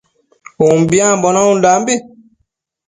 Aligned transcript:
Umbiambo 0.69 1.27
naundambi 1.33 1.93